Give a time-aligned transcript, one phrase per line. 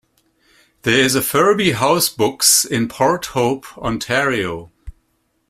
[0.81, 4.71] There is a Furby House Books in Port Hope, Ontario.